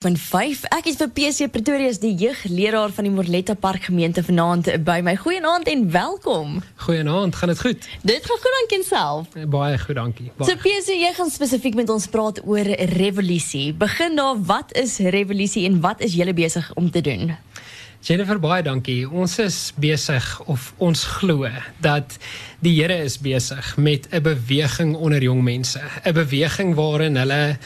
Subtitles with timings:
[0.00, 0.62] van 5.
[0.72, 4.94] Ek is vir PC Pretoria se die jeugleraar van die Morletta Park gemeente vanaand by
[5.04, 5.12] my.
[5.20, 6.54] Goeienaand en welkom.
[6.86, 7.88] Goeienaand, gaan dit goed?
[8.08, 9.36] Dit gaan goed dankie self.
[9.52, 10.30] Baie goed, dankie.
[10.38, 10.48] Baie.
[10.48, 13.74] So PC, jy gaan spesifiek met ons praat oor revolusie.
[13.76, 17.36] Begin daar, wat is revolusie en wat is julle besig om te doen?
[18.00, 19.04] Jennifer, baie dankie.
[19.04, 21.44] Ons is besig of ons glo
[21.84, 22.16] dat
[22.64, 27.58] die Here is besig met 'n beweging onder jong mense, 'n beweging waarin hulle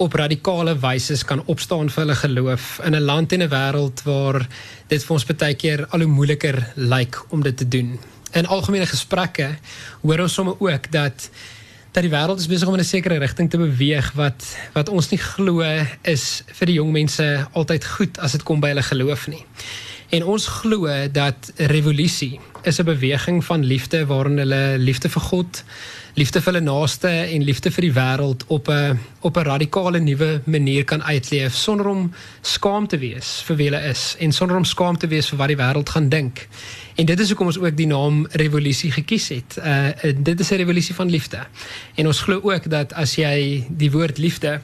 [0.00, 4.46] op radikale wyse kan opstaan vir hulle geloof in 'n land en 'n wêreld waar
[4.88, 7.98] dit vir ons baie keer al hoe moeiliker lyk om dit te doen.
[8.32, 9.58] In algemene gesprekke
[10.00, 11.30] hoor ons sommer ook dat
[11.92, 15.10] dat die wêreld is besig om in 'n sekere rigting te beweeg wat wat ons
[15.10, 15.60] nie glo
[16.02, 19.44] is vir die jong mense altyd goed as dit kom by hulle geloof nie.
[20.10, 25.64] En ons glo dat revolusie is 'n beweging van liefde waarin hulle liefde vir God
[26.14, 30.42] liefde vir hulle naaste en liefde vir die wêreld op 'n op 'n radikale nuwe
[30.44, 34.64] manier kan uitleef sonder om skaam te wees vir wie hulle is en sonder om
[34.64, 36.48] skaam te wees vir wat die wêreld gaan dink.
[36.94, 39.56] En dit is hoekom ons ook die naam revolusie gekies het.
[39.58, 41.38] Uh dit is 'n revolusie van liefde.
[41.94, 44.60] En ons glo ook dat as jy die woord liefde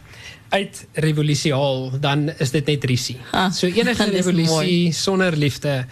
[0.48, 3.18] uit revolusie haal, dan is dit net risie.
[3.52, 5.84] So enige revolusie sonder liefde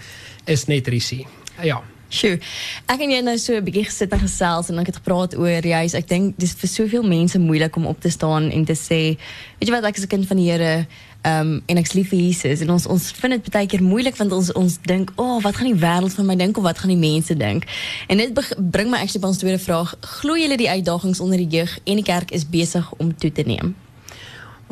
[0.44, 1.26] is net risie.
[1.62, 1.82] Ja.
[2.14, 2.38] Sjoe.
[2.86, 5.66] Ek en jy nou so 'n bietjie gesit en gesels en ek het gepraat oor
[5.66, 9.18] juis ek dink dis vir soveel mense moeilik om op te staan en te sê
[9.58, 10.86] weet jy wat ek is 'n kind van die Here
[11.24, 14.32] um, en ek's lief vir Jesus en ons ons vind dit baie keer moeilik want
[14.32, 16.92] ons ons dink o oh, wat gaan die wêreld van my dink of wat gaan
[16.94, 17.64] die mense dink
[18.08, 21.50] en dit bring my actually by ons tweede vraag glo julle die uitdagings onder die
[21.58, 23.74] jeug en die kerk is besig om toe te neem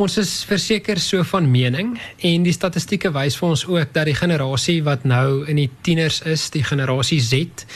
[0.00, 4.16] Ons is verseker so van mening en die statistieke wys vir ons ook dat die
[4.16, 7.66] generasie wat nou in die tieners is, die generasie Z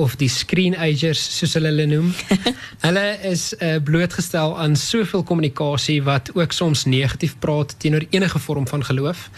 [0.00, 2.10] of die screen agers soos hulle hulle noem.
[2.86, 8.68] hulle is uh, blootgestel aan soveel kommunikasie wat ook soms negatief praat teenoor enige vorm
[8.68, 9.28] van geloof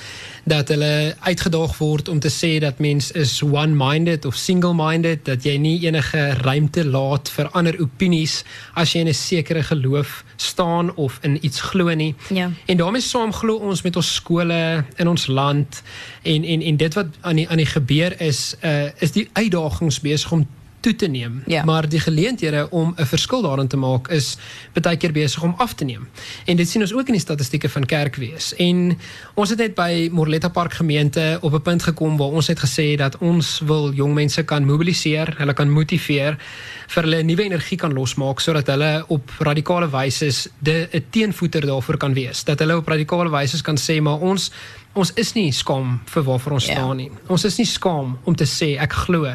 [0.44, 5.54] dat hulle uitgedaag word om te sê dat mens is one-minded of single-minded dat jy
[5.62, 8.42] nie enige ruimte laat vir ander opinies
[8.74, 12.14] as jy in 'n sekere geloof staan of in iets glo nie.
[12.28, 12.50] Ja.
[12.66, 15.82] En daarmee saam glo ons met ons skole in ons land
[16.22, 20.00] en en en dit wat aan die aan die gebeur is uh is die uitdagings
[20.00, 20.46] besig om
[20.82, 21.42] toe te neem.
[21.46, 21.64] Ja.
[21.64, 24.36] Maar die geleenthede om 'n verskil daarin te maak is
[24.72, 26.08] baie keer besig om af te neem.
[26.44, 28.54] En dit sien ons ook in die statistieke van kerkwees.
[28.54, 28.98] En
[29.34, 32.96] ons het net by Morletta Park gemeente op 'n punt gekom waar ons het gesê
[32.96, 36.38] dat ons wil jong mense kan mobiliseer, hulle kan motiveer
[36.86, 42.14] vir hulle nuwe energie kan losmaak sodat hulle op radikale wyse 'n teenvoeter daarvoor kan
[42.14, 42.44] wees.
[42.44, 44.50] Dat hulle op radikale wyse kan sê maar ons
[44.94, 46.76] ons is nie skaam vir waarvoor ons ja.
[46.76, 47.08] staan nie.
[47.32, 49.30] Ons is nie skaam om te sê ek glo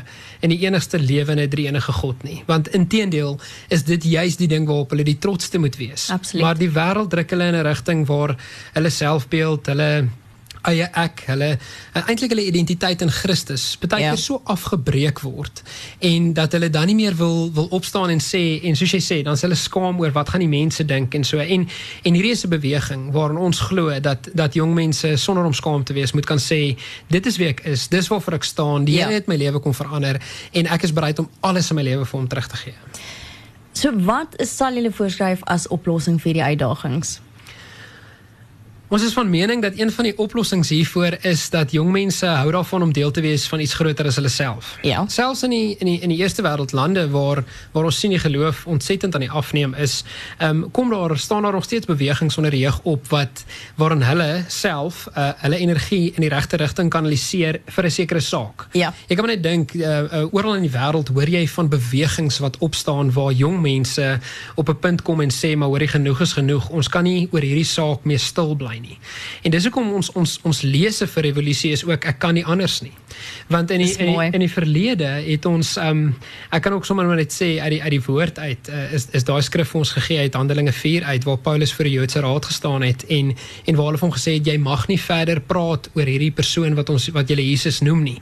[0.45, 2.43] in die enigste lewende drie enige God nie.
[2.49, 3.39] Want inteendeel
[3.73, 6.09] is dit juis die ding waarop hulle die trotste moet wees.
[6.13, 6.45] Absoluut.
[6.45, 8.35] Maar die wêreld druk hulle in 'n rigting waar
[8.73, 10.09] hulle selfbeeld, hulle
[10.67, 14.15] eie ek, hulle uh, eintlik hulle identiteit in Christus baie keer ja.
[14.19, 15.63] so afgebreek word
[15.99, 19.19] en dat hulle dan nie meer wil wil opstaan en sê en soos jy sê,
[19.25, 22.33] dan is hulle skaam oor wat gaan die mense dink en so en en hierdie
[22.35, 26.13] is 'n beweging waarin ons glo dat dat jong mense sonder om skaam te wees
[26.13, 29.19] moet kan sê dit is wie ek is, dis waarvoor ek staan, die Here ja.
[29.19, 30.19] het my lewe kom verander
[30.53, 32.75] en ek is bereid om alles in my lewe vir hom terug te gee.
[33.77, 37.19] So wat sal julle voorskryf as oplossing vir die uitdagings?
[38.87, 42.51] Ons is van mening dat een van die oplossings hiervoor is dat jong mense hou
[42.55, 44.77] daarvan om deel te wees van iets groter as hulle self.
[44.87, 45.01] Ja.
[45.11, 47.41] Selfs in die in die in die eerste wêreld lande waar
[47.73, 50.05] waar ons sien die geloof ontsettend aan die afneem is,
[50.37, 53.43] ehm um, kom daar staan daar nog steeds bewegings onder die jeug op wat
[53.75, 58.67] waarin hulle self uh, hulle energie in die regte rigting kanaliseer vir 'n sekere saak.
[58.71, 58.93] Ja.
[59.07, 62.39] Jy kan maar net dink uh, uh, oral in die wêreld hoor jy van bewegings
[62.39, 64.19] wat opstaan waar jong mense
[64.55, 66.69] op 'n punt kom en sê maar hoor genoeg is genoeg.
[66.69, 68.97] Ons kan nie oor hierdie saak meer stil bly kry nie.
[69.43, 72.81] En dis hoekom ons ons ons lese vir revolusie is ook ek kan nie anders
[72.81, 72.93] nie.
[73.49, 76.15] Want in die, in die in die verlede het ons um
[76.51, 79.23] ek kan ook sommer net sê uit die uit die woord uit uh, is is
[79.23, 82.45] daai skrif vir ons gegee uit Handelinge 4 uit waar Paulus vir die Joodse raad
[82.45, 83.33] gestaan het en
[83.65, 86.91] en waar hulle hom gesê het jy mag nie verder praat oor hierdie persoon wat
[86.93, 88.17] ons wat julle Jesus noem nie.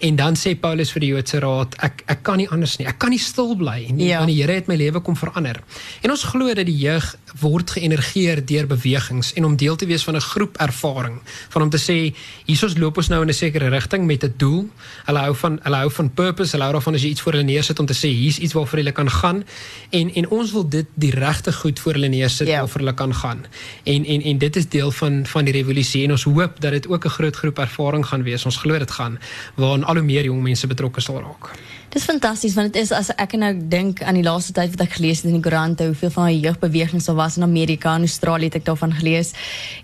[0.00, 2.88] En dan sê Paulus vir die Joodse raad ek ek kan nie anders nie.
[2.90, 4.22] Ek kan nie stil bly nie ja.
[4.22, 5.60] want die Here het my lewe kom verander.
[6.00, 9.99] En ons glo dat die jeug word geënergeer deur bewegings en om deel te wees
[10.00, 13.32] wees van 'n groep ervaring van om te sê hiersoos loop ons nou in 'n
[13.32, 14.68] sekere rigting met 'n doel.
[15.04, 17.44] Hulle hou van hulle hou van purpose, hulle hou daarvan as jy iets voor hulle
[17.44, 19.44] neersit om te sê hier's iets waarvoor hulle kan gaan
[19.90, 22.50] en en ons wil dit die regte goed voor hulle neersit yeah.
[22.50, 22.58] Ja.
[22.58, 23.46] waarvoor hulle kan gaan.
[23.84, 26.88] En en en dit is deel van van die revolusie en ons hoop dat dit
[26.88, 28.44] ook 'n groot groep ervaring gaan wees.
[28.44, 29.18] Ons glo dit gaan
[29.54, 31.50] waarin al hoe meer jong mense betrokke sal raak.
[31.90, 34.92] Dis fantasties want dit is as ek nou dink aan die laaste tyd wat ek
[35.00, 38.46] gelees het in die koerante hoeveel van die jeugbewegings daar was in Amerika en Australië
[38.46, 39.32] het ek daarvan gelees.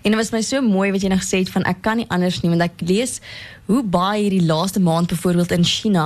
[0.03, 2.07] En dit was my so mooi wat jy nou gesê het van ek kan nie
[2.07, 3.17] anders nie want ek lees
[3.67, 6.05] hoe baie hierdie laaste maand byvoorbeeld in China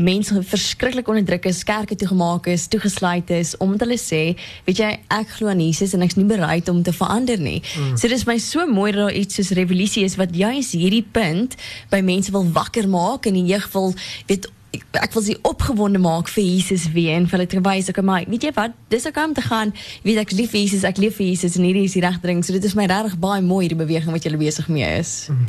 [0.00, 4.22] mense verskriklik onderdruk is, kerke toegemaak is, toegesluit is omdat hulle sê,
[4.64, 7.60] weet jy, ek glo aan Jesus en ek's nie bereid om te verander nie.
[7.60, 7.94] Mm.
[8.00, 11.60] So dis my so mooi dat daar iets soos revolusie is wat juis hierdie punt
[11.92, 13.92] by mense wil wakker maak en die jeug wil
[14.32, 17.90] weet ek, ek wil sie opgewonde maak vir Jesus weer en vir hulle te wys
[17.92, 18.76] ek maar weet jy wat?
[18.92, 19.74] Dis ook om te gaan
[20.06, 22.44] weet ek lief vir Jesus ek lief vir Jesus en hierdie is die regte ding
[22.44, 25.28] so dit is my regtig baie mooi die beweging wat julle besig mee is.
[25.30, 25.46] Mm.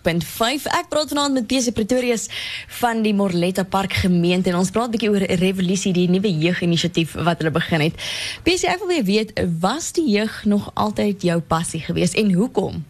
[0.04, 0.68] Punt 5.
[0.76, 2.28] Ek praat vanaand met PC Pretorius
[2.82, 7.16] van die Morletta Park gemeente en ons praat 'n bietjie oor Revolusie, die nuwe jeuginisiatief
[7.24, 7.96] wat hulle begin het.
[8.44, 12.84] PC, ek wil weet, was die jeug nog altyd jou passie geweest en hoekom?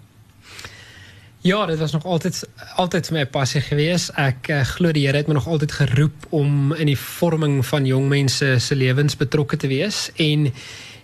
[1.43, 4.13] Ja, dit was nog altyd altyd vir my passie geweest.
[4.15, 7.83] Ek uh, glo die Here het my nog altyd geroep om in die vorming van
[7.83, 10.47] jong mense se lewens betrokke te wees en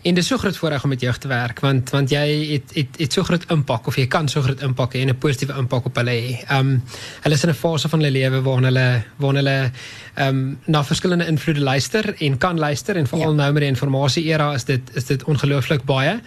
[0.02, 2.72] En dit is so groot voorreg om met jeug te werk want want jy het
[2.74, 5.86] het het so groot impak of jy kan so groot impak en 'n positiewe impak
[5.86, 6.38] op hulle hê.
[6.56, 6.84] Um,
[7.22, 9.72] hulle is in 'n fase van hulle lewe waar hulle waar hulle
[10.18, 13.36] um, na verskillende invloede luister en kan luister en veral ja.
[13.36, 16.20] nou met die informasie era is dit is dit ongelooflik baie.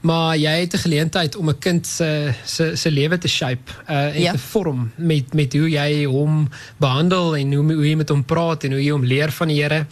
[0.00, 4.16] Maar jy het 'n geleentheid om 'n kind se se se lewe te shape uh,
[4.16, 4.32] en ja.
[4.32, 8.64] te vorm met met hoe jy hom behandel en hoe hoe jy met hom praat
[8.64, 9.86] en hoe jy hom leer van die Here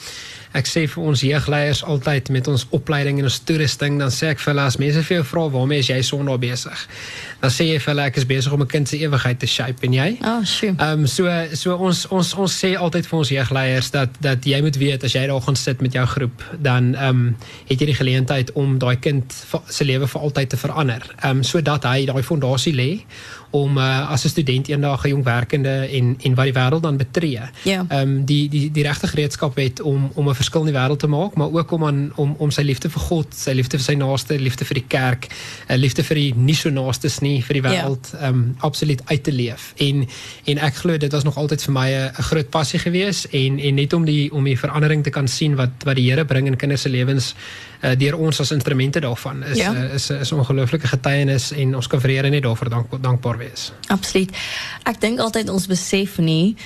[0.52, 4.42] ek sê vir ons jeugleiers altyd met ons opleiding en ons toerusting dan sê ek
[4.42, 6.86] vir hulle as mense vir jou vra waarmee is jy sonder besig?
[7.40, 9.86] Dan sê jy vir hulle ek is besig om 'n kind se ewigheid te shape.
[9.86, 10.18] En jy?
[10.22, 10.74] Oh sjoe.
[10.78, 14.60] Ehm um, so so ons ons ons sê altyd vir ons jeugleiers dat dat jy
[14.60, 17.36] moet weet as jy daar gaan sit met jou groep dan ehm um,
[17.68, 19.34] het jy die geleentheid om daai kind
[19.68, 21.02] se lewe vir altyd te verander.
[21.22, 23.04] Ehm um, sodat hy daai fondasie lê
[23.56, 26.96] om uh, as 'n student eendag 'n jong werkende en en wat die wêreld dan
[26.96, 27.40] betree.
[27.62, 27.84] Ja.
[27.88, 30.98] Ehm um, die die die regte gereedskap het om om 'n verskil in die wêreld
[30.98, 33.84] te maak, maar ook om aan om om sy liefde vir God, sy liefde vir
[33.84, 35.26] sy naaste, liefde vir die kerk,
[35.70, 37.70] uh, liefde vir die nie so naastes nie vir die ja.
[37.70, 38.28] wêreld ehm ja.
[38.28, 39.72] um, absoluut uit te leef.
[39.76, 40.06] En
[40.44, 43.74] en ek glo dit was nog altyd vir my 'n groot passie gewees en en
[43.74, 46.56] net om die om die verandering te kan sien wat wat die Here bring in
[46.56, 47.34] kinders se lewens
[47.82, 49.72] uh, deur ons as instrumente daarvan is ja.
[49.72, 53.38] uh, is is 'n ongelooflike getuienis en ons kan vir Here net daarvoor dank, dankbaar
[53.38, 53.45] wees.
[53.92, 54.32] Absoluut.
[54.88, 56.56] Ek dink altyd ons besef nie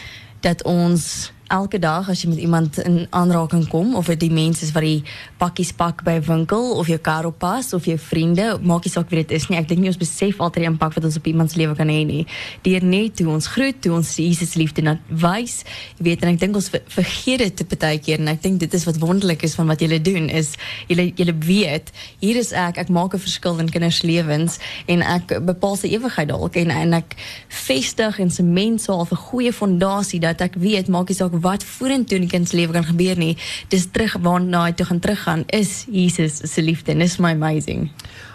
[0.44, 4.64] dat ons elke dag as jy met iemand in aanraking kom of dit die mense
[4.64, 5.02] is wat die
[5.38, 9.22] pakkies pak 'n winkel of jou kar oppas of jou vriende, maak nie saak wie
[9.22, 9.58] dit is nie.
[9.58, 12.04] Ek dink nie ons besef altyd die wat ons op iemand se lewe kan hê
[12.06, 12.26] nie.
[12.62, 15.64] Deur net hoe ons groet, hoe ons Jesus liefde net wys.
[15.98, 18.98] Weet en ek dink ons vergeet dit baie keer en ek dink dit is wat
[19.02, 20.54] wonderlik is van wat julle doen is
[20.88, 21.90] julle weet
[22.20, 26.30] hier is ek, ek maak 'n verskil in kinders lewens en ek bepaal se ewigheid
[26.30, 27.16] en en ek
[27.48, 32.18] vestig en sement so 'n goeie fondasie dat ek weet maak nie saak wat vorentoe
[32.20, 33.36] in die kind se lewe kan gebeur nie.
[33.72, 36.94] Dis terug waarna hy toe gaan teruggaan is Jesus se liefde.
[36.94, 37.90] Dis my amazing.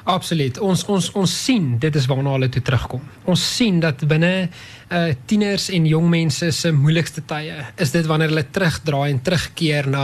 [0.06, 0.60] Absoluut.
[0.62, 3.02] Ons ons ons sien dit is waarna hulle toe terugkom.
[3.26, 4.34] Ons sien dat binne
[4.94, 9.90] uh tieners en jong mense se moeilikste tye is dit wanneer hulle terugdraai en terugkeer
[9.90, 10.04] na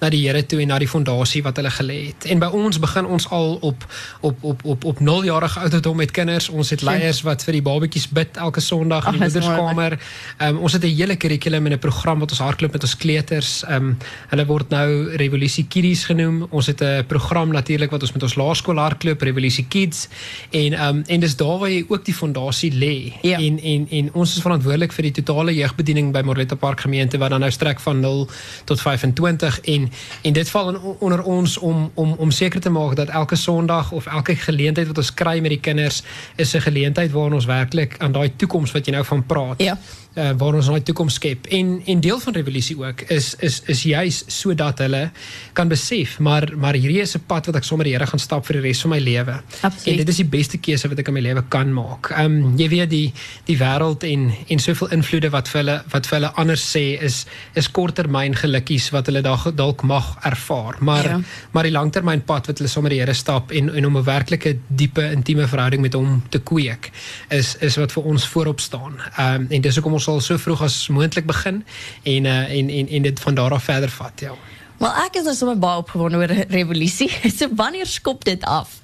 [0.00, 2.24] na die Here toe en na die fondasie wat hulle gelê het.
[2.32, 3.84] En by ons begin ons al op
[4.24, 6.48] op op op op 0 jarige ouderdom met kinders.
[6.48, 9.98] Ons het leiers wat vir die babatjies bid elke Sondag in die moederskamer.
[10.38, 12.96] Ehm um, ons het 'n hele kurrikulum en 'n program wat ons hardloop met ons
[12.96, 13.52] kleuters.
[13.68, 13.96] Ehm um,
[14.32, 16.46] hulle word nou Revolusie Kiddies genoem.
[16.50, 20.08] Ons het 'n program natuurlik wat ons met ons laerskool hardloop Revolusie Kids
[20.50, 23.12] en um en dis daar waar jy ook die fondasie lê.
[23.22, 23.38] Ja.
[23.38, 27.30] En en en ons is verantwoordelik vir die totale jeugbediening by Morletta Park gemeente wat
[27.30, 28.28] dan nou strek van 0
[28.64, 29.90] tot 25 en
[30.22, 33.92] en dit val in, onder ons om om om seker te maak dat elke Sondag
[33.92, 36.02] of elke geleentheid wat ons kry met die kinders
[36.36, 39.62] is 'n geleentheid waar ons werklik aan daai toekoms wat jy nou van praat.
[39.62, 39.78] Ja.
[40.14, 41.46] Uh, waar ons 'n toekoms skep.
[41.46, 45.10] En en deel van revolusie ook is is is juis sodat hulle
[45.52, 48.46] kan besef maar maar hierdie is 'n pad wat ek sommer die Here gaan stap
[48.46, 49.40] vir die res van my lewe.
[49.62, 52.10] En dit is die beste keuse wat ek in my lewe kan maak.
[52.10, 53.12] Ehm um, jy weet die
[53.44, 57.26] die wêreld en en soveel invloede wat vir hulle wat vir hulle anders sê is
[57.54, 60.76] is korttermyn gelukkies wat hulle dalk dalk mag ervaar.
[60.80, 61.20] Maar Ja.
[61.52, 65.10] maar die langtermynpad wat hulle sommer die Here stap en en om 'n werklike diepe
[65.10, 66.90] intieme verhouding met hom te kweek
[67.30, 68.94] is is wat vir ons voorop staan.
[69.16, 71.62] Ehm um, en dis hoekom ons sal so vroeg as moontlik begin
[72.02, 74.34] en uh, en en en dit van daar af verder vat, ja.
[74.82, 77.10] Wel ek is nou sommer baie opgewonde oor re- revolusie.
[77.38, 78.78] so wanneer skop dit af?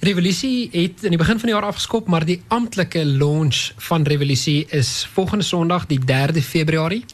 [0.00, 4.66] Revolusie het in die begin van die jaar afgeskop, maar die amptelike launch van Revolusie
[4.68, 7.04] is volgende Sondag, die 3de Februarie.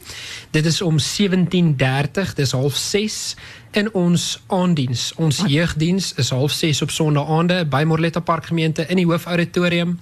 [0.53, 3.35] Dit is om 17:30, dis half 6
[3.71, 5.11] in ons aanddiens.
[5.15, 9.99] Ons jeugdiens is half 6 op Sondaande by Morletta Park gemeente in die hoofauditorium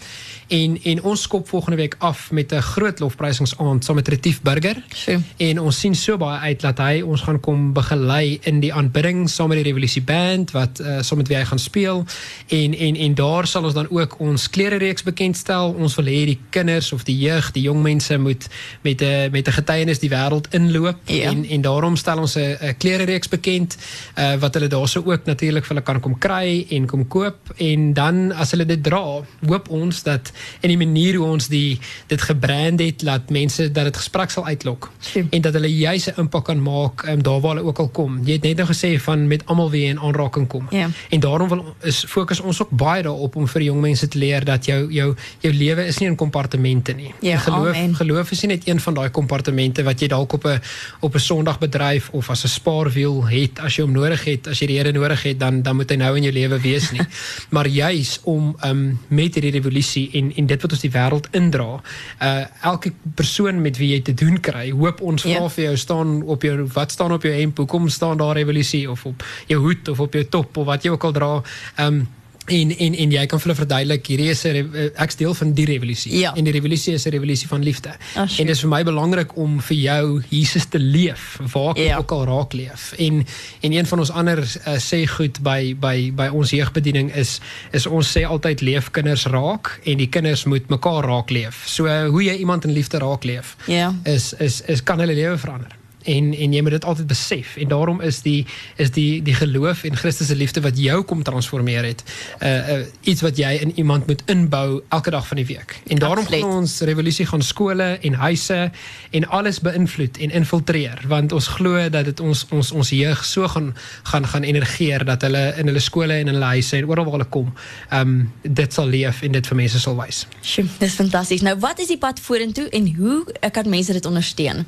[0.51, 4.83] en en ons skop volgende week af met 'n groot lofprysingsaand saam met Retief Burger.
[4.93, 5.21] So.
[5.37, 9.29] En ons sien so baie uit dat hy ons gaan kom begelei in die aanbidding
[9.29, 12.05] saam met die Revolusie Band wat uh, saam met wie hy gaan speel.
[12.47, 15.71] En en en daar sal ons dan ook ons klerereeks bekendstel.
[15.71, 18.47] Ons wil hê die kinders of die jeug, die jong mense moet
[18.81, 21.29] met 'n met 'n getuienis die wêreld inloop Ja.
[21.29, 23.77] en en daarom stel ons 'n klerereeks bekend
[24.17, 27.93] uh, wat hulle daarso ook natuurlik vir hulle kan kom kry en kom koop en
[27.93, 30.31] dan as hulle dit dra, hoop ons dat
[30.61, 34.45] in die manier hoe ons die dit gebrand het laat mense dat dit gesprek sal
[34.45, 34.91] uitlok
[35.29, 38.21] en dat hulle juis 'n impak kan maak um, daar waar hulle ook al kom.
[38.25, 40.67] Jy het net nou gesê van met almal wie in aanraking kom.
[40.69, 40.89] Ja.
[41.09, 44.45] En daarom wil is fokus ons ook baie daarop om vir jong mense te leer
[44.45, 47.13] dat jou jou jou lewe is nie in kompartemente nie.
[47.19, 47.95] Ja, geloof amen.
[47.95, 50.59] geloof is nie net een van daai kompartemente wat jy dalk op 'n
[50.99, 54.59] op 'n Sondag bedryf of as 'n spaarwiel het as jy hom nodig het, as
[54.59, 57.01] jy die Here nodig het, dan dan moet hy nou in jou lewe wees nie.
[57.55, 61.81] maar juis om um, met hierdie revolusie en en dit wat ons die wêreld indra,
[62.21, 65.49] uh elke persoon met wie jy te doen kry, hoop ons vra Ja.
[65.49, 69.05] vir jou staan op jou wat staan op jou hemp, hoekom staan daar revolusie of
[69.05, 71.41] op jou hoed of op jou top of wat jy ook al dra.
[71.79, 72.07] Um
[72.47, 75.53] en en en jy kan hulle verduidelik hierdie is 'n re- eh, ek's deel van
[75.53, 76.33] die revolusie Ja.
[76.35, 77.89] en die revolusie is 'n revolusie van liefde.
[78.15, 81.77] Ah, en dit is vir my belangrik om vir jou Jesus te leef waar ek
[81.77, 81.97] Ja.
[81.97, 82.93] ook al raak leef.
[82.97, 83.25] En
[83.61, 87.39] en een van ons ander uh, sê goed by by by ons jeugbediening is
[87.71, 91.63] is ons sê altyd leef kinders raak en die kinders moet mekaar raak leef.
[91.67, 93.93] So uh, hoe jy iemand in liefde raak leef Ja.
[94.05, 95.79] is is is kan hulle lewe verander.
[96.03, 99.83] En en jy moet dit altyd besef en daarom is die is die die geloof
[99.83, 102.03] en Christus se liefde wat jou kom transformeer het
[102.41, 105.81] uh, uh iets wat jy in iemand moet inbou elke dag van die week.
[105.87, 106.43] En daarom Absoluut.
[106.43, 108.71] gaan ons revolusie gaan skole en huise
[109.11, 113.47] en alles beïnvloed en infiltreer want ons glo dat dit ons ons ons jeug so
[113.47, 117.05] gaan gaan gaan energeer dat hulle in hulle skole en in hulle huise en oral
[117.05, 117.53] waar hulle kom,
[117.93, 120.25] um dit sal leef en dit vir mense sal wys.
[120.41, 121.45] Sjoe, dis fantasties.
[121.45, 124.65] Nou wat is die pad vorentoe en hoe kan mense dit ondersteun?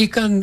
[0.00, 0.38] Ek kan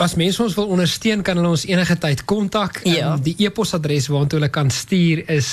[0.00, 2.80] as mense ons wil ondersteun kan hulle ons enige tyd kontak.
[2.88, 3.14] Ja.
[3.14, 5.50] Um, die e-posadres waartoe hulle kan stuur is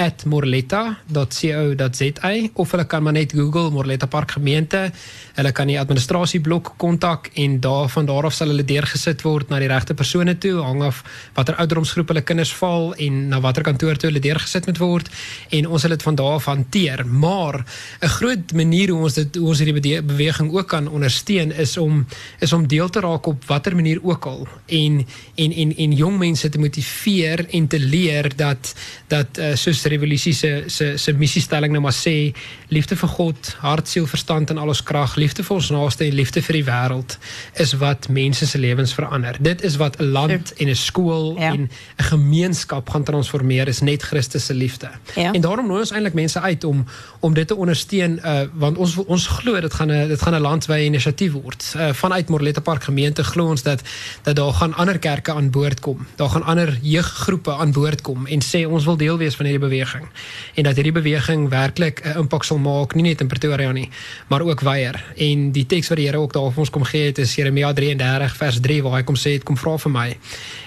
[0.00, 4.92] revolusie@morletta.co.za of hulle kan maar net Google Morletta Park gemeente.
[5.34, 9.58] Hulle kan die administrasieblok kontak en daar van daar af sal hulle deurgesit word na
[9.58, 11.04] die regte persone toe, hang af
[11.34, 15.08] watter ouderdomsgroep hulle kinders val en na watter kantoor toe hulle deurgesit moet word
[15.50, 17.06] en ons sal dit van daar af hanteer.
[17.06, 17.64] Maar
[18.00, 22.06] 'n groot manier hoe ons dit hoe ons hierdie beweging ook kan ondersteun is om
[22.38, 26.18] is om deel te raak op watter manier ook al en en en en jong
[26.18, 28.74] mense te motiveer en te leer dat
[29.08, 32.32] dat uh, soos revolusie se se se missiestelling nou maar sê
[32.68, 36.14] liefde vir God, hart, siel, verstand en al ons krag, liefde vir ons naaste en
[36.14, 37.18] liefde vir die wêreld
[37.54, 39.36] is wat mense se lewens verander.
[39.40, 41.52] Dit is wat 'n land en 'n skool Ja.
[41.52, 41.68] en
[41.98, 44.90] 'n gemeenskap gaan transformeer is net Christus se liefde.
[45.16, 45.32] Ja.
[45.32, 46.84] En daarom nooi ons eintlik mense uit om
[47.20, 50.40] om dit te ondersteun uh, want ons ons glo dit gaan 'n dit gaan 'n
[50.40, 51.74] landwyse inisiatief word.
[51.76, 53.82] Uh, vanuit Morletta Park gemeente glo ons dat
[54.22, 56.06] dat daar gaan ander kerke aan boord kom.
[56.16, 59.68] Daar gaan ander jeuggroepe aan boord kom en sê ons wil deel wees van hierdie
[59.68, 60.08] beweging beweging
[60.54, 63.88] en dat hierdie beweging werklik 'n impak sal maak nie net in Pretoria nie,
[64.28, 65.04] maar ook weier.
[65.16, 67.72] En die teks wat die Here ook daar vir ons kom gee het is Jeremia
[67.72, 70.16] 33 vers 3 waar hy kom sê het kom vra vir my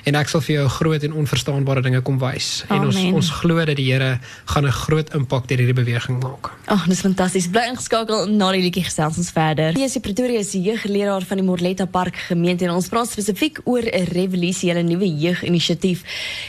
[0.03, 2.63] en ek sal vir jou groot en onverstaanbare dinge kom wys.
[2.69, 6.51] En ons ons glo dat die Here gaan 'n groot impak deur hierdie beweging maak.
[6.65, 7.47] Ag, oh, dis fantasties.
[7.47, 9.73] Bly ingeskakel na die liedjie gesels ons verder.
[9.75, 13.59] Hier is die Pretoria se jeugleraar van die Morletta Park gemeente en ons praat spesifiek
[13.63, 16.03] oor 'n revolusionêre nuwe jeuginisiatief.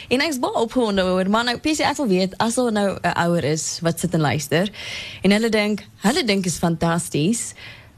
[0.08, 3.16] En ek's baie opgewonde oor maar nou PC ek wil weet as daar nou 'n
[3.26, 4.70] ouer is wat sit en luister
[5.22, 7.54] en hulle dink, hulle dink is fantasties.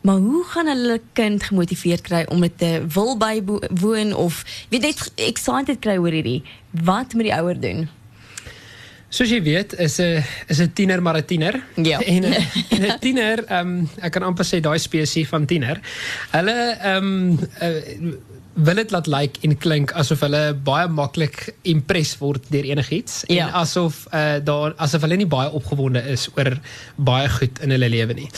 [0.06, 5.12] Maar hoe gaan hulle kind gemotiveerd kry om dit te wil bywoon of weet net
[5.14, 6.42] excited kry oor hierdie?
[6.70, 7.88] Wat moet die ouer doen?
[9.08, 11.62] Soos jy weet, is 'n is 'n tiener maar 'n tiener.
[11.74, 12.00] Ja.
[12.14, 12.22] En
[12.82, 15.80] 'n tiener, ehm um, ek kan amper sê daai spesies van tiener.
[16.30, 18.14] Hulle ehm um, uh,
[18.56, 23.22] wil dit laat lyk like en klink asof hulle baie maklik impress word deur enigiets
[23.28, 23.46] ja.
[23.46, 26.54] en asof uh, daar asof hulle nie baie opgewonde is oor
[26.96, 28.28] baie goed in hulle lewe nie.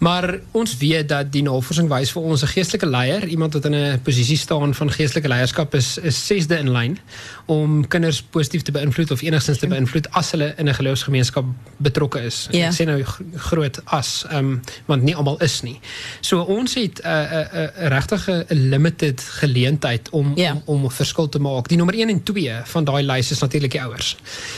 [0.00, 3.74] Maar ons weet dat die navorsing wys vir ons 'n geestelike leier, iemand wat in
[3.74, 6.98] 'n posisie staan van geestelike leierskap is is sesde in lyn
[7.46, 11.44] om kinders positief te beïnvloed of enigstens te beïnvloed as hulle in 'n geloofsgemeenskap
[11.76, 12.48] betrokke is.
[12.50, 12.68] Ja.
[12.68, 13.02] Ek sê nou
[13.34, 15.80] groot as, um, want nie almal is nie.
[16.20, 19.20] So ons het 'n uh, 'n uh, uh, regtig 'n limited
[19.66, 20.52] geleentheid om, ja.
[20.64, 21.68] om om 'n verskil te maak.
[21.68, 24.16] Die nommer 1 en 2 van daai lys is natuurlik die ouers.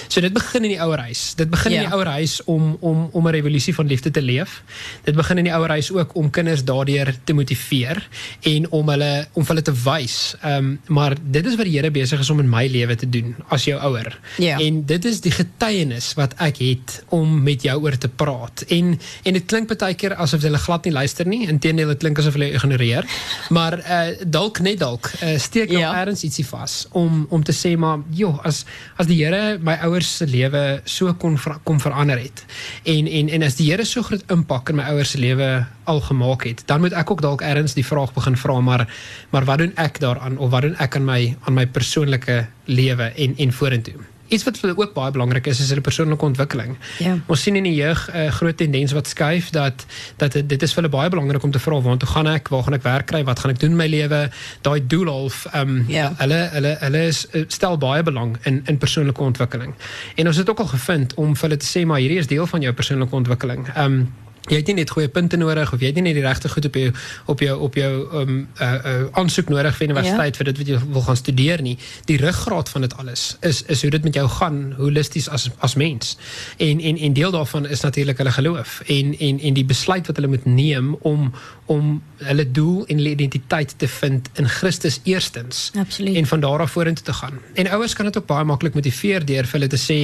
[0.08, 1.34] So dit begin in die ouerhuis.
[1.36, 1.82] Dit begin ja.
[1.82, 4.62] in die ouerhuis om om om 'n revolusie van liefde te leef.
[5.04, 8.08] Dit begin in die ouerhuis ook om kinders daardeur te motiveer
[8.40, 10.34] en om hulle om hulle te wys.
[10.42, 13.08] Ehm um, maar dit is wat die Here besig is om in my lewe te
[13.08, 14.18] doen as jou ouer.
[14.36, 14.58] Ja.
[14.58, 18.64] En dit is die getuienis wat ek het om met jou oor te praat.
[18.68, 21.48] En en dit klink baie keer asof hulle glad nie luister nie.
[21.48, 23.06] Inteendeel dit klink asof hulle ignoreer.
[23.48, 25.92] Maar uh dalk net dalk uh, steek hulle ja.
[26.00, 28.64] ergens ietsie vas om om te sê maar joh as
[28.96, 32.44] as die Here my ouers se lewe so kon kom verander het.
[32.84, 35.48] En en en as die Here so groot impak in my ouers se lewe
[35.88, 38.86] al gemaak het, dan moet ek ook dalk ergens die vraag begin vra maar
[39.30, 43.12] maar wat doen ek daaraan of wat doen ek aan my aan my persoonlike lewe
[43.16, 44.17] en en vorentoe.
[44.28, 46.76] Iets wat vir ook baie belangrik is is hulle persoonlike ontwikkeling.
[46.99, 47.16] Ja.
[47.26, 50.73] Ons sien in die jeug 'n uh, groot tendens wat skuif dat dat dit is
[50.73, 52.49] vir hulle baie belangrik om te vra waartoe gaan ek?
[52.49, 53.25] Waar gaan ek werk kry?
[53.25, 54.30] Wat gaan ek doen in my lewe?
[54.62, 56.12] Daai doel half ehm um, ja.
[56.18, 59.75] hulle hulle hulle is stel baie belang in in persoonlike ontwikkeling.
[60.14, 62.47] En ons het ook al gevind om vir hulle te sê maar hierdie is deel
[62.47, 63.68] van jou persoonlike ontwikkeling.
[63.75, 64.08] Ehm um,
[64.48, 66.68] jy het nie net goeie punte nodig of jy het nie net die regte goed
[66.68, 66.92] op jou
[67.26, 70.38] op jou op jou um uh uh aansoek nodig vir universiteit ja.
[70.38, 71.76] vir dit wat jy wil gaan studeer nie.
[72.10, 75.74] Die ruggraat van dit alles is is hoe dit met jou gaan holisties as as
[75.74, 76.16] mens.
[76.56, 80.16] En en en deel daarvan is natuurlik hulle geloof en en en die besluit wat
[80.16, 81.32] hulle moet neem om
[81.66, 85.70] om hulle doel en hulle identiteit te vind in Christus eerstens.
[85.78, 86.16] Absoluut.
[86.16, 87.38] En van daar af vorentoe te gaan.
[87.54, 89.98] En ouers kan dit ook baie maklik motiveer deur vir hulle te sê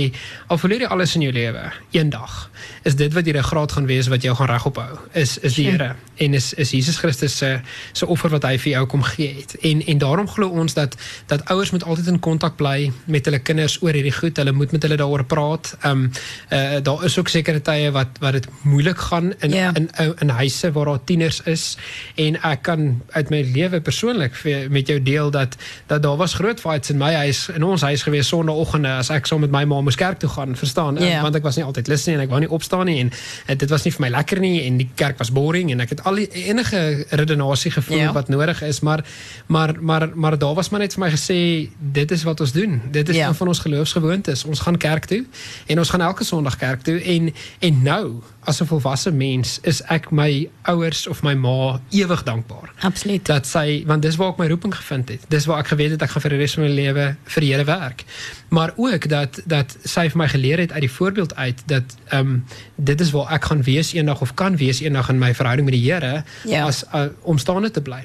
[0.47, 2.51] al verloor jy alles in jou lewe eendag
[2.83, 5.71] is dit wat die ruggraat gaan wees wat jou gaan regop hou is is die
[5.71, 7.61] Here en is is Jesus Christus se
[7.93, 9.57] se offer wat hy vir jou kom gee het.
[9.67, 13.39] En en daarom glo ons dat dat ouers moet altyd in kontak bly met hulle
[13.39, 14.37] kinders oor hierdie goed.
[14.37, 15.75] Hulle moet met hulle daaroor praat.
[15.81, 16.11] Ehm um,
[16.51, 19.75] uh, daar is ook sekere tye wat wat dit moeilik gaan in, ja.
[19.75, 21.77] in in in huise waar daar tieners is
[22.15, 24.33] en ek kan uit my lewe persoonlik
[24.69, 28.03] met jou deel dat dat daar was groot fights in my huis in ons huis
[28.03, 31.03] gewees sonnaandoggende as ek saam met my ma moes kerk toe gaan, verstaan?
[31.03, 33.13] Um, want ek was nie altyd lus nie en ek wou nie opstaan nie en,
[33.47, 35.89] en dit was nie vir my lekker nie en die kerk was boring en ek
[35.89, 38.13] het al die enige redenasie gevoel Ja.
[38.13, 39.05] wat nodig is, maar
[39.47, 42.81] maar maar maar daar was maar net vir my gesê dit is wat ons doen.
[42.91, 43.29] Dit is Ja.
[43.29, 44.45] een van ons geloofsgewoontes.
[44.45, 45.25] Ons gaan kerk toe
[45.67, 49.83] en ons gaan elke Sondag kerk toe en en nou as 'n volwasse mens is
[49.89, 53.25] ek my ouers of my ma ewig dankbaar Absoluut.
[53.27, 55.21] dat sy want dis waar ek my roeping gevind het.
[55.29, 57.53] Dis waar ek geweet het ek gaan vir die res van my lewe vir die
[57.53, 58.05] Here werk.
[58.51, 62.21] Maar ook dat dat sy vir my geleer het uit die voorbeeld uit dat ehm
[62.21, 62.45] um,
[62.77, 65.75] dit is waar ek gaan wees eendag of kan wees eendag in my verhouding met
[65.75, 66.67] die Here Ja.
[66.67, 68.05] as uh, om staande te bly.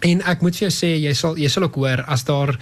[0.00, 2.58] En ek moet vir jou sê jy sal jy sal ook hoor as daar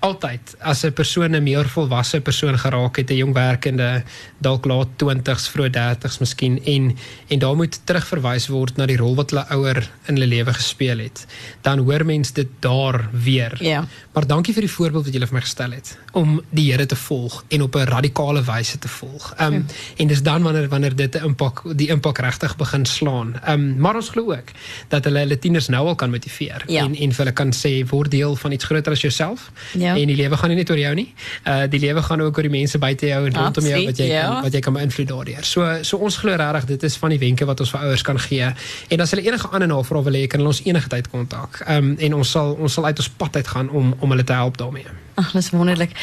[0.00, 4.02] altyd as 'n persoon 'n meer volwasse persoon geraak het, 'n jong werkende,
[4.38, 6.96] dalk laat 20s, vroeg 30s miskien en
[7.28, 10.98] en daar moet terugverwys word na die rol wat hulle ouer in hulle lewe gespeel
[10.98, 11.26] het.
[11.62, 13.56] Dan hoor mens dit daar weer.
[13.64, 13.84] Ja.
[14.12, 16.96] Maar dankie vir die voorbeeld wat julle vir my gestel het om die Here te
[16.96, 19.34] volg en op 'n radikale wyse te volg.
[19.36, 23.34] Ehm um, en dis dan wanneer wanneer dit 'n impak die impak regtig begin slaan.
[23.44, 24.50] Ehm um, maar ons glo ook
[24.88, 26.84] dat hulle hulle tieners nou al kan motiveer Ja.
[26.84, 29.50] en en vir hulle kan sê word deel van iets groter as jouself.
[29.72, 29.85] Ja.
[29.94, 31.06] En die lewe gaan nie net oor jou nie.
[31.44, 34.08] Uh die lewe gaan ook oor die mense buite jou en rondom jou wat jy
[34.08, 34.26] Absoluut, ja.
[34.28, 35.44] kan wat jy kan beïnvloed daardeur.
[35.44, 38.18] So so ons glo regtig dit is van die wenke wat ons vir ouers kan
[38.18, 38.52] gee.
[38.88, 41.60] En as hulle enige ander navrae wil hê, kan hulle ons enige tyd kontak.
[41.66, 44.24] Ehm um, en ons sal ons sal uit ons pad uit gaan om om hulle
[44.24, 44.86] te help daarmee.
[45.16, 45.94] Ag, dis wonderlik.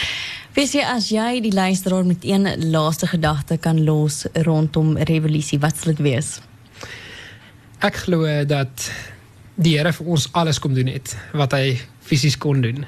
[0.54, 5.78] Weet je, als jij die luisteraar met een laatste gedachte kan los rondom revolutie, wat
[5.78, 6.40] zal het wees?
[7.80, 8.92] Ek glo dat
[9.56, 12.86] die Here vir ons alles kom doen het wat hy fisies kon doen.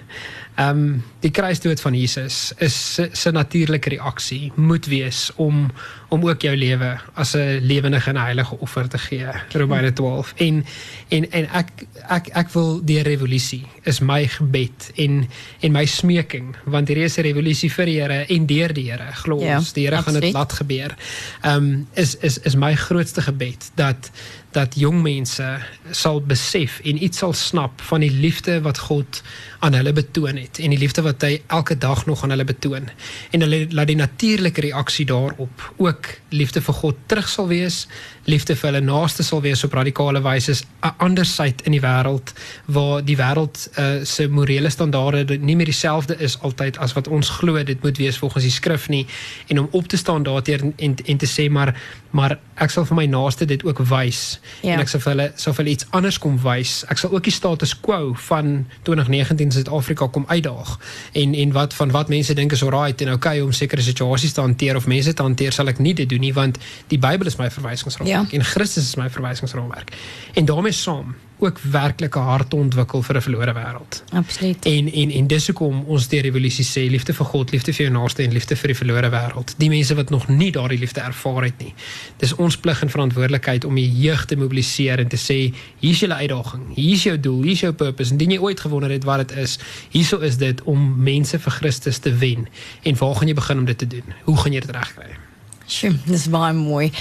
[0.55, 5.71] Ehm um, die kruisdood van Jesus is se natuurlike reaksie moet wees om
[6.09, 9.27] om ook jou lewe as 'n lewendige en heilige offer te gee.
[9.51, 10.33] Romeine 12.
[10.35, 10.65] En
[11.07, 11.69] en en ek
[12.07, 17.17] ek ek wil die revolusie is my gebed en en my smeking want hier is
[17.17, 20.19] 'n revolusie vir die Here en deur die Here glo ons ja, die Here gaan
[20.19, 20.95] dit laat gebeur.
[21.41, 24.11] Ehm um, is is is my grootste gebed dat
[24.55, 25.45] dat jong mense
[25.91, 29.19] sal besef en iets sal snap van die liefde wat God
[29.65, 32.87] aan hulle betoon het en die liefde wat hy elke dag nog aan hulle betoon.
[33.35, 37.85] En hulle laat die natuurlike reaksie daarop ook liefde vir God terug sal wees,
[38.29, 42.33] liefde vir hulle naaste sal wees op radikale wyse 'n ander syd in die wêreld
[42.65, 47.29] waar die wêreld uh, se morele standaarde nie meer dieselfde is altyd as wat ons
[47.29, 49.05] glo dit moet wees volgens die skrif nie.
[49.47, 51.75] En om op te staan daarteer en en te sê maar
[52.15, 54.21] maar ek sal vir my naaste dit ook wys
[54.63, 54.75] ja.
[54.75, 56.77] en ek sal vir hulle sal vir hulle iets anders kom wys.
[56.91, 58.53] Ek sal ook die status quo van
[58.87, 60.77] 2019 Suid-Afrika kom uitdaag
[61.23, 64.43] en en wat van wat mense dink is alright en okay om sekere situasies te
[64.45, 66.59] hanteer of mense te hanteer sal ek nie dit doen nie want
[66.93, 68.39] die Bybel is my verwysingsraamwerk ja.
[68.39, 69.91] en Christus is my verwysingsraamwerk.
[70.39, 74.03] En daarmee saam ook werklike hart ontwikkel vir 'n verlore wêreld.
[74.13, 74.65] Absoluut.
[74.65, 77.97] En en en dis hoekom ons die revolusie sê liefde vir God, liefde vir jou
[77.97, 79.53] naaste en liefde vir die verlore wêreld.
[79.57, 81.73] Die mense wat nog nie daardie liefde ervaar het nie.
[82.17, 86.15] Dis ons plig en verantwoordelikheid om die jeug te mobiliseer en te sê hier's julle
[86.15, 88.11] uitdaging, hier's jou doel, hier's jou purpose.
[88.11, 91.97] Indien jy ooit gewonder het wat dit is, hierso is dit om mense vir Christus
[91.97, 92.47] te wen.
[92.83, 94.13] En waar gaan jy begin om dit te doen?
[94.23, 95.34] Hoe gaan jy dit regkry?
[95.65, 96.91] Sjoe, dis baie mooi.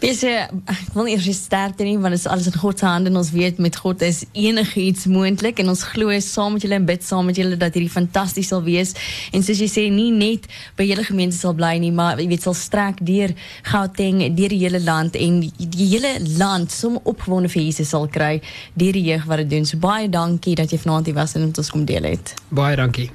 [0.00, 3.18] Bese, ek wil eers sterkte nie want dit is alles in God se hande en
[3.20, 7.04] ons weet met God is enigiets moontlik en ons glo saam met julle en bid
[7.04, 8.94] saam met julle dat hierdie fantasties sal wees.
[9.36, 12.46] En soos jy sê, nie net by julle gemeente sal bly nie, maar jy weet
[12.46, 13.34] sal strek deur
[13.68, 18.38] Gauteng, deur die hele land en die hele land sommer opgewonde vir Jesus sal kry
[18.72, 19.68] deur die jeug wat dit doen.
[19.68, 22.32] So baie dankie dat jy vanaand hier was en met ons kom deel het.
[22.48, 23.10] Baie dankie.